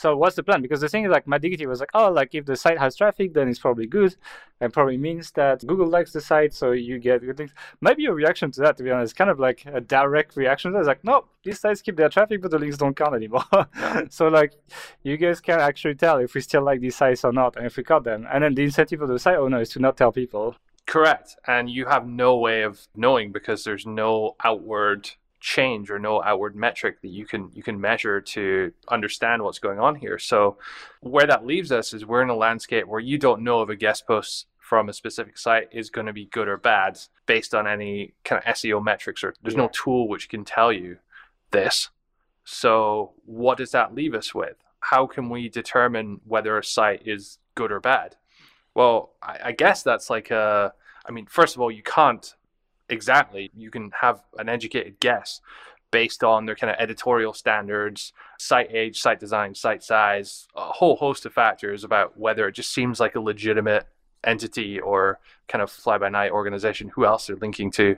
[0.00, 0.62] So what's the plan?
[0.62, 2.96] Because the thing is, like, my dignity was like, oh, like if the site has
[2.96, 4.16] traffic, then it's probably good.
[4.58, 7.52] And probably means that Google likes the site, so you get good things.
[7.82, 10.74] Maybe a reaction to that, to be honest, kind of like a direct reaction.
[10.74, 13.44] It's like, no, these sites keep their traffic, but the links don't count anymore.
[14.08, 14.54] so like,
[15.02, 17.76] you guys can actually tell if we still like these sites or not, and if
[17.76, 18.26] we cut them.
[18.32, 20.56] And then the incentive of the site owner is to not tell people.
[20.86, 21.36] Correct.
[21.46, 25.10] And you have no way of knowing because there's no outward
[25.40, 29.78] change or no outward metric that you can you can measure to understand what's going
[29.78, 30.18] on here.
[30.18, 30.58] So
[31.00, 33.76] where that leaves us is we're in a landscape where you don't know if a
[33.76, 37.66] guest post from a specific site is going to be good or bad based on
[37.66, 40.98] any kind of SEO metrics or there's no tool which can tell you
[41.50, 41.88] this.
[42.44, 44.56] So what does that leave us with?
[44.80, 48.16] How can we determine whether a site is good or bad?
[48.74, 50.72] Well, I, I guess that's like a.
[51.06, 52.34] I mean, first of all, you can't
[52.90, 53.50] exactly.
[53.56, 55.40] You can have an educated guess
[55.90, 60.96] based on their kind of editorial standards, site age, site design, site size, a whole
[60.96, 63.86] host of factors about whether it just seems like a legitimate
[64.24, 67.96] entity or kind of fly by night organization, who else they're linking to,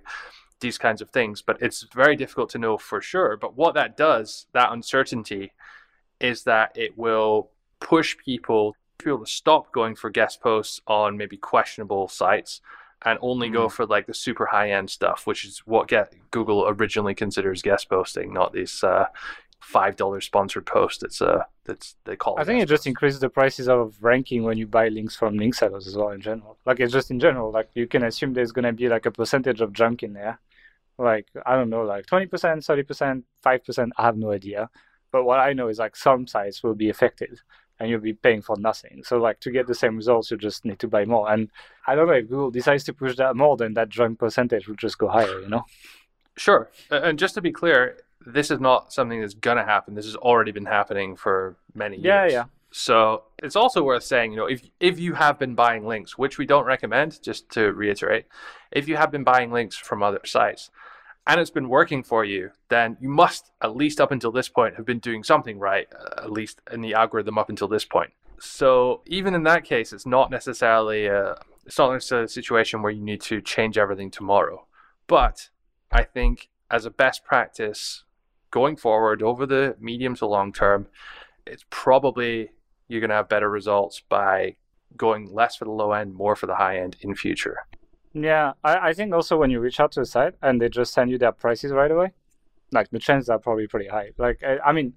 [0.61, 1.43] these kinds of things.
[1.43, 3.37] But it's very difficult to know for sure.
[3.37, 5.53] But what that does, that uncertainty,
[6.21, 7.51] is that it will
[7.81, 12.61] push people people to stop going for guest posts on maybe questionable sites
[13.05, 16.67] and only go for like the super high end stuff, which is what get Google
[16.69, 19.07] originally considers guest posting, not these uh,
[19.63, 21.03] five dollar sponsored post.
[21.03, 22.39] It's uh that's they call.
[22.39, 25.55] I think it just increases the prices of ranking when you buy links from link
[25.55, 26.59] sellers as well in general.
[26.67, 29.61] Like it's just in general, like you can assume there's gonna be like a percentage
[29.61, 30.41] of junk in there.
[30.99, 34.69] Like I don't know, like twenty percent, thirty percent, five percent, I have no idea.
[35.11, 37.41] But what I know is like some sites will be affected
[37.79, 39.03] and you'll be paying for nothing.
[39.05, 41.33] So like to get the same results you just need to buy more.
[41.33, 41.49] And
[41.87, 44.77] I don't know if Google decides to push that more then that junk percentage will
[44.77, 45.65] just go higher, you know?
[46.37, 46.71] Sure.
[46.91, 49.95] And just to be clear, this is not something that's going to happen.
[49.95, 52.05] This has already been happening for many years.
[52.05, 52.45] Yeah, yeah.
[52.71, 56.39] So it's also worth saying, you know, if if you have been buying links, which
[56.39, 58.25] we don't recommend, just to reiterate,
[58.71, 60.71] if you have been buying links from other sites
[61.27, 64.77] and it's been working for you, then you must at least up until this point
[64.77, 68.11] have been doing something right, uh, at least in the algorithm up until this point.
[68.41, 72.91] So even in that case, it's not necessarily a it's not necessarily a situation where
[72.91, 74.67] you need to change everything tomorrow.
[75.07, 75.51] But
[75.93, 78.03] I think as a best practice
[78.51, 80.89] going forward over the medium to long term,
[81.47, 82.51] it's probably
[82.89, 84.57] you're going to have better results by
[84.97, 87.59] going less for the low end, more for the high end in future.
[88.15, 90.93] Yeah, I, I think also when you reach out to a site and they just
[90.93, 92.13] send you their prices right away,
[92.71, 94.11] like the chances are probably pretty high.
[94.19, 94.93] Like I, I mean,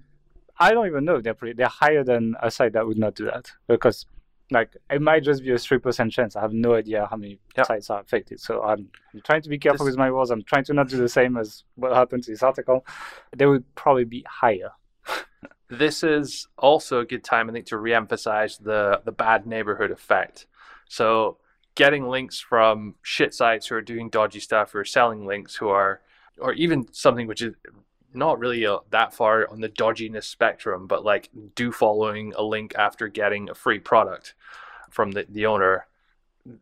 [0.60, 3.16] I don't even know if they're pretty, they're higher than a site that would not
[3.16, 4.06] do that because
[4.52, 6.36] like it might just be a three percent chance.
[6.36, 7.66] I have no idea how many Yep.
[7.66, 8.40] sites are affected.
[8.40, 10.30] So I'm, I'm trying to be careful This- with my words.
[10.30, 12.86] I'm trying to not do the same as what happened to this article.
[13.36, 14.72] They would probably be higher.
[15.68, 20.46] This is also a good time, I think, to re-emphasize the the bad neighborhood effect.
[20.88, 21.40] So
[21.76, 26.02] getting links from shit sites who are doing dodgy stuff, are selling links, who are,
[26.40, 27.54] or even something which is
[28.14, 32.74] not really uh that far on the dodginess spectrum, but like do following a link
[32.78, 34.34] after getting a free product
[34.90, 35.86] from the, the owner,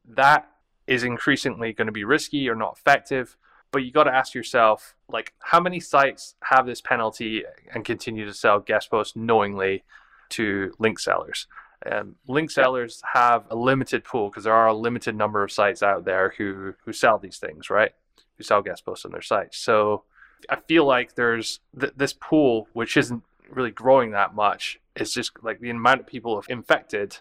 [0.08, 0.50] that
[0.88, 3.38] is increasingly going to be risky or not effective.
[3.72, 8.26] But you got to ask yourself, like, how many sites have this penalty and continue
[8.26, 9.84] to sell guest posts knowingly
[10.30, 11.48] to link sellers?
[11.90, 15.84] Um, link sellers have a limited pool because there are a limited number of sites
[15.84, 17.92] out there who who sell these things, right?
[18.38, 19.58] Who sell guest posts on their sites.
[19.58, 20.04] So
[20.50, 24.80] I feel like there's th- this pool which isn't really growing that much.
[24.96, 27.18] It's just like the amount of people infected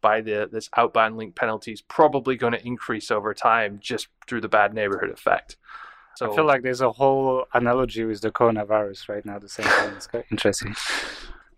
[0.00, 4.40] by the this outbound link penalty is probably going to increase over time just through
[4.40, 5.56] the bad neighborhood effect.
[6.16, 9.38] So I feel like there's a whole analogy with the coronavirus right now.
[9.38, 9.90] The same thing.
[9.96, 10.74] It's quite interesting.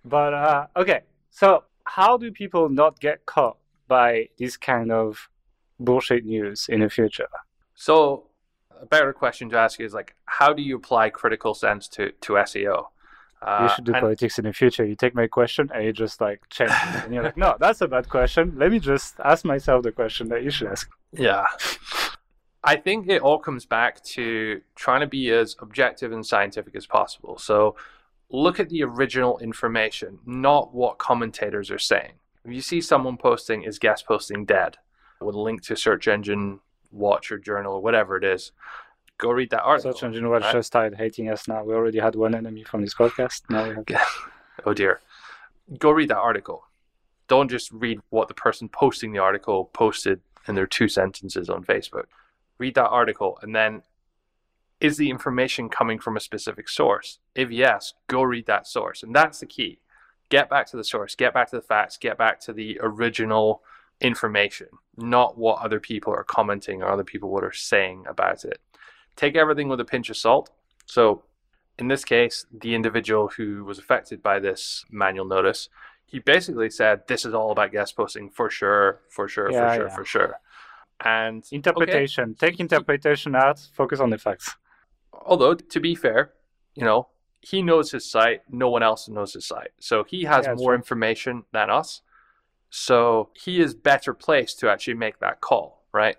[0.05, 1.63] But uh, okay, so
[1.97, 5.29] how do people not get caught by this kind of
[5.79, 7.29] bullshit news in the future?
[7.75, 8.29] So
[8.81, 12.33] a better question to ask is like, how do you apply critical sense to to
[12.35, 12.87] SEO?
[13.43, 14.85] Uh, you should do and, politics in the future.
[14.87, 17.05] You take my question and you just like change it.
[17.05, 18.55] And you're like, no, that's a bad question.
[18.57, 20.89] Let me just ask myself the question that you should ask.
[21.13, 21.45] Yeah.
[22.65, 26.87] I think it all comes back to trying to be as objective and scientific as
[26.87, 27.37] possible.
[27.37, 27.75] So
[28.33, 32.13] look at the original information, not what commentators are saying.
[32.45, 34.79] If you see someone posting, is guest posting dead?
[35.21, 38.51] With a link to search engine watch or journal or whatever it is,
[39.19, 39.93] go read that article.
[39.93, 40.53] Search engine watch right?
[40.53, 41.63] just started hating us now.
[41.63, 43.43] We already had one enemy from this podcast.
[43.49, 44.03] Now we have.
[44.67, 45.01] oh dear.
[45.79, 46.65] Go read that article.
[47.29, 51.65] Don't just read what the person posting the article posted in their two sentences on
[51.65, 52.07] Facebook
[52.63, 53.83] read that article, and then
[54.83, 57.21] is the information coming from a specific source?
[57.37, 59.05] If yes, go read that source.
[59.05, 59.79] And that's the key.
[60.29, 63.63] Get back to the source, get back to the facts, get back to the original
[64.01, 64.67] information,
[64.97, 68.59] not what other people are commenting or other people what are saying about it.
[69.15, 70.51] Take everything with a pinch of salt.
[70.87, 71.23] So
[71.79, 75.69] in this case, the individual who was affected by this manual notice,
[76.07, 79.75] he basically said, This is all about guest posting for sure, for sure, yeah, for
[79.77, 79.95] sure, yeah.
[79.95, 80.37] for sure
[81.05, 82.31] and interpretation.
[82.31, 82.51] Okay.
[82.51, 83.59] Take interpretation out.
[83.73, 84.57] Focus on the facts.
[85.13, 86.33] Although to be fair,
[86.75, 87.09] you know
[87.41, 88.43] he knows his site.
[88.49, 92.03] No one else knows his site, so he has yeah, more information than us.
[92.71, 96.17] So he is better placed to actually make that call, right?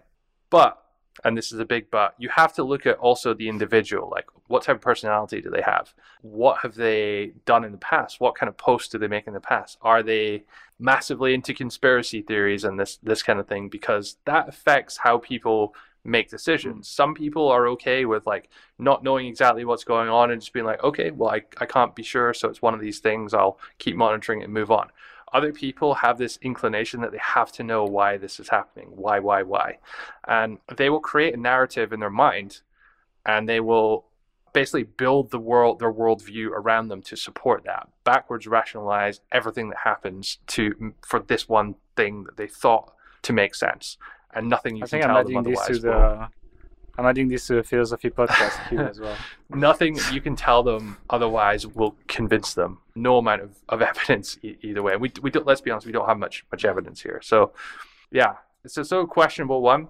[0.50, 0.84] But
[1.24, 4.10] and this is a big but, you have to look at also the individual.
[4.10, 5.94] Like, what type of personality do they have?
[6.22, 8.20] What have they done in the past?
[8.20, 9.78] What kind of posts do they make in the past?
[9.82, 10.44] Are they
[10.80, 13.70] massively into conspiracy theories and this this kind of thing?
[13.70, 16.88] Because that affects how people make decisions.
[16.88, 16.94] Hmm.
[16.94, 20.66] Some people are okay with like not knowing exactly what's going on and just being
[20.66, 23.34] like, okay, well, I, I can't be sure, so it's one of these things.
[23.34, 24.90] I'll keep monitoring it and move on
[25.34, 29.20] other people have this inclination that they have to know why this is happening why
[29.20, 29.78] why why
[30.28, 32.62] and they will create a narrative in their mind
[33.26, 34.06] and they will
[34.54, 39.80] basically build the world their worldview around them to support that backwards rationalize everything that
[39.84, 43.98] happens to for this one thing that they thought to make sense
[44.36, 46.28] and nothing you I can think tell I'm them otherwise to the uh,
[46.98, 49.18] I'm adding this to the philosophy podcast here as well.
[49.50, 52.82] Nothing you can tell them otherwise will convince them.
[52.94, 54.96] No amount of, of evidence e- either way.
[54.96, 57.20] We, we don't, let's be honest, we don't have much much evidence here.
[57.24, 57.54] So,
[58.12, 59.90] yeah, it's a so questionable one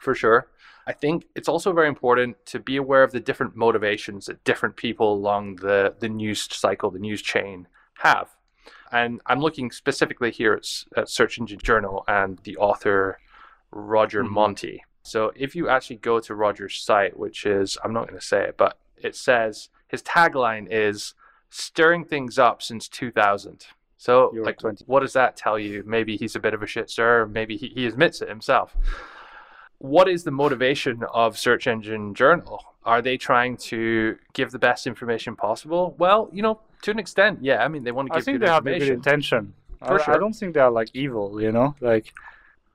[0.00, 0.48] for sure.
[0.86, 4.76] I think it's also very important to be aware of the different motivations that different
[4.76, 7.66] people along the, the news cycle, the news chain
[7.98, 8.28] have.
[8.92, 13.18] And I'm looking specifically here at, at Search Engine Journal and the author
[13.74, 14.38] Roger mm-hmm.
[14.38, 14.78] Montti.
[15.02, 18.44] So if you actually go to Roger's site, which is, I'm not going to say
[18.44, 21.14] it, but it says his tagline is
[21.50, 23.66] stirring things up since 2000.
[23.98, 24.84] So, You're like, 20.
[24.86, 25.82] what does that tell you?
[25.86, 27.26] Maybe he's a bit of a shit stir.
[27.26, 28.76] Maybe he, he admits it himself.
[29.78, 32.62] What is the motivation of Search Engine Journal?
[32.84, 35.94] Are they trying to give the best information possible?
[35.98, 37.64] Well, you know, to an extent, yeah.
[37.64, 39.54] I mean, they want to give I think they have a good intention.
[39.78, 40.14] For I, sure.
[40.14, 42.12] I don't think they are like evil, you know, like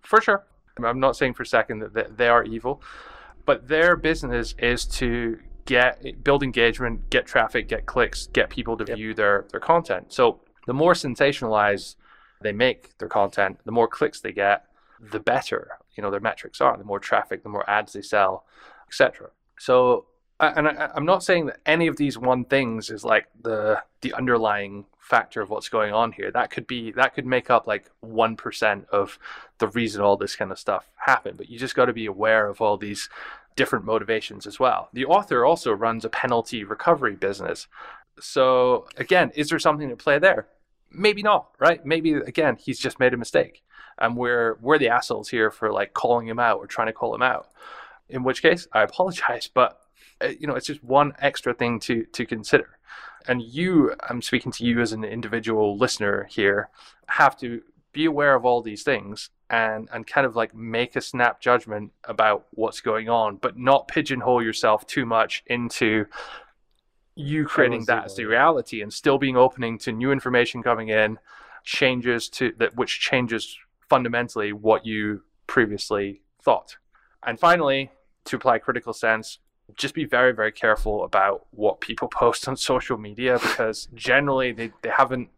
[0.02, 0.44] for sure.
[0.84, 2.82] I'm not saying for a second that they are evil,
[3.46, 8.86] but their business is to get build engagement, get traffic, get clicks, get people to
[8.88, 8.98] yep.
[8.98, 10.12] view their their content.
[10.14, 11.96] So the more sensationalized
[12.42, 14.66] they make their content, the more clicks they get,
[15.12, 16.78] the better you know their metrics are.
[16.78, 18.46] The more traffic, the more ads they sell,
[18.88, 19.30] etc.
[19.60, 20.06] So
[20.40, 24.14] and I, am not saying that any of these one things is like the the
[24.14, 26.32] underlying factor of what's going on here.
[26.32, 29.20] That could be that could make up like one percent of
[29.58, 31.38] the reason all this kind of stuff happened.
[31.38, 33.10] But you just got to be aware of all these
[33.56, 34.90] different motivations as well.
[34.94, 37.68] The author also runs a penalty recovery business.
[38.20, 40.48] So again, is there something to play there?
[40.92, 41.86] Maybe not, right?
[41.86, 43.62] Maybe again, he's just made a mistake.
[43.98, 47.14] And we're we're the assholes here for like calling him out or trying to call
[47.14, 47.50] him out.
[48.08, 49.82] In which case, I apologize, but
[50.22, 52.78] Uh, you know, it's just one extra thing to to consider.
[53.28, 56.70] And you, I'm speaking to you as an individual listener here,
[57.08, 57.62] have to
[57.92, 61.92] be aware of all these things and and kind of like make a snap judgment
[62.04, 66.06] about what's going on, but not pigeonhole yourself too much into
[67.16, 71.20] you creating that as the reality and still being opening to new information coming in,
[71.64, 73.58] changes to that which changes
[73.90, 76.78] fundamentally what you previously thought.
[77.26, 77.92] And finally,
[78.26, 79.40] to apply critical sense,
[79.80, 84.72] just be very, very careful about what people post on social media because generally they,
[84.84, 85.30] they haven't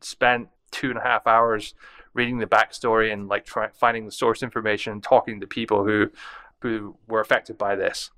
[0.00, 1.74] spent two and a half hours
[2.14, 6.10] reading the backstory and like try, finding the source information and talking to people who
[6.62, 8.10] who were affected by this.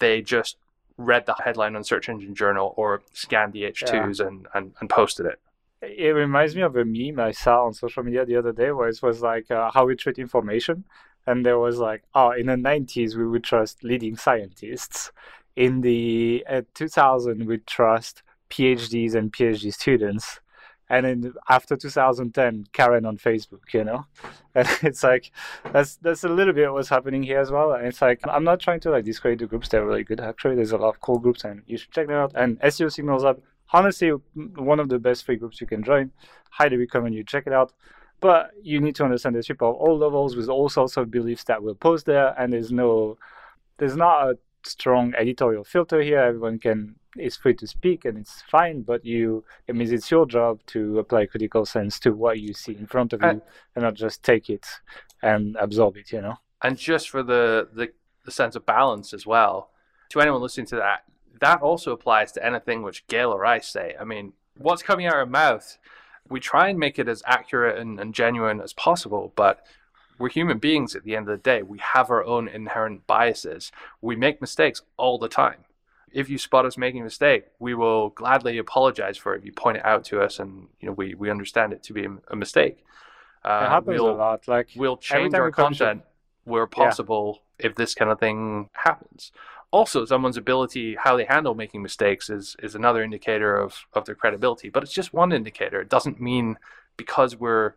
[0.00, 0.56] They just
[0.96, 4.26] read the headline on Search Engine Journal or scanned the H2s yeah.
[4.26, 5.40] and, and, and posted it.
[5.82, 8.88] It reminds me of a meme I saw on social media the other day where
[8.88, 10.84] it was like uh, how we treat information.
[11.26, 15.10] And there was like, oh, in the 90s, we would trust leading scientists.
[15.56, 20.40] In the uh, 2000, we trust PhDs and PhD students.
[20.88, 24.06] And then after 2010 karen on facebook you know?
[24.54, 25.32] And it's like
[25.72, 27.72] that's that's a little bit what's happening here as well.
[27.72, 29.68] And it's like i'm not trying to like discredit the groups.
[29.68, 30.54] They're really good actually.
[30.54, 32.32] There's a lot of cool groups and you should check them out.
[32.36, 36.12] And SEO Signals Lab honestly one of the best free groups you can join.
[36.50, 37.72] Highly recommend you check it out
[38.26, 41.44] but you need to understand there's people of all levels with all sorts of beliefs
[41.44, 43.16] that will post there and there's no
[43.78, 48.42] there's not a strong editorial filter here everyone can is free to speak and it's
[48.42, 52.52] fine, but you it means it's your job to apply critical sense to what you
[52.52, 53.42] see in front of you and,
[53.74, 54.66] and not just take it
[55.22, 56.36] and absorb it, you know.
[56.62, 57.92] And just for the, the
[58.24, 59.70] the sense of balance as well,
[60.10, 61.04] to anyone listening to that,
[61.40, 63.94] that also applies to anything which Gael or I say.
[64.00, 65.78] I mean, what's coming out of our mouth,
[66.28, 69.64] we try and make it as accurate and, and genuine as possible, but
[70.18, 71.62] we're human beings at the end of the day.
[71.62, 73.70] We have our own inherent biases.
[74.00, 75.66] We make mistakes all the time
[76.16, 79.76] if you spot us making a mistake, we will gladly apologize for it you point
[79.76, 82.78] it out to us, and you know we, we understand it to be a, mistake.
[83.44, 84.48] Uh, it happens we'll, a lot.
[84.48, 86.02] Like we'll change our content
[86.44, 87.66] where possible yeah.
[87.66, 89.30] if this kind of thing happens.
[89.72, 94.14] Also, someone's ability, how they handle making mistakes, is is another indicator of of their
[94.14, 94.68] credibility.
[94.68, 95.80] But it's just one indicator.
[95.80, 96.58] It doesn't mean
[96.96, 97.74] because we're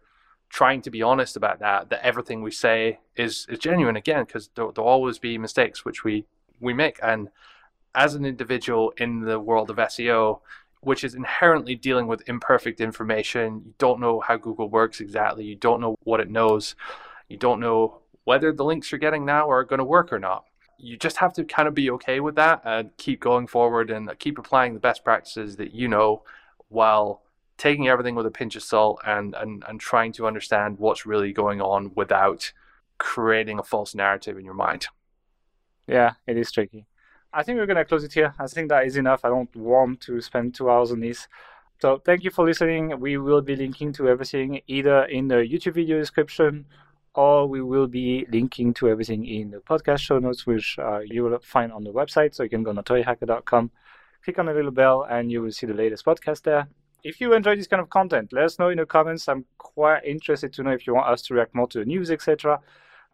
[0.50, 3.96] trying to be honest about that that everything we say is is genuine.
[3.96, 6.26] Again, because there, there'll always be mistakes which we
[6.60, 7.30] we make and
[7.96, 10.40] as an individual in the world of SEO,
[10.82, 15.56] which is inherently dealing with imperfect information, you don't know how Google works exactly, you
[15.56, 16.76] don't know what it knows,
[17.28, 20.46] you don't know whether the links you're getting now are going to work or not.
[20.82, 24.10] You just have to kind of be okay with that and keep going forward and
[24.10, 26.24] uh, keep applying the best practices that you know
[26.70, 27.22] while
[27.58, 31.34] taking everything with a pinch of salt and, and, and trying to understand what's really
[31.34, 32.54] going on without
[32.98, 34.88] creating a false narrative in your mind.
[35.86, 36.86] Yeah, it is tricky.
[37.34, 38.34] I think we're going to close it here.
[38.40, 39.26] I think that is enough.
[39.26, 41.28] I don't want to spend two hours on this.
[41.82, 43.00] So thank you for listening.
[43.00, 46.66] We will be linking to everything either in the YouTube video description
[47.16, 51.24] or we will be linking to everything in the podcast show notes, which uh, you
[51.24, 52.36] will find on the website.
[52.36, 53.72] So you can go to authorityhacker.com,
[54.24, 56.68] click on the little bell, and you will see the latest podcast there.
[57.04, 59.28] If you enjoy this kind of content, let us know in the comments.
[59.28, 62.12] I'm quite interested to know if you want us to react more to the news,
[62.12, 62.60] etc.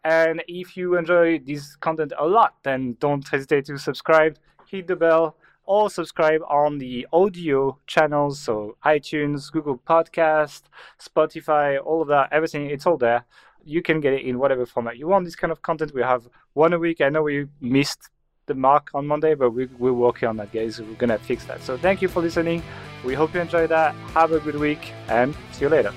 [0.04, 4.38] And if you enjoy this content a lot, then don't hesitate to subscribe,
[4.68, 5.36] hit the bell,
[5.66, 10.62] or subscribe on the audio channels, so iTunes, Google Podcast,
[11.00, 13.24] Spotify, all of that, everything, it's all there.
[13.66, 15.24] You can get it in whatever format you want.
[15.24, 17.00] This kind of content we have one a week.
[17.00, 18.10] I know we missed
[18.46, 20.80] the mark on Monday, but we, we're working on that, guys.
[20.80, 21.60] We're gonna fix that.
[21.62, 22.62] So thank you for listening.
[23.04, 23.94] We hope you enjoyed that.
[24.14, 25.92] Have a good week, and see you later.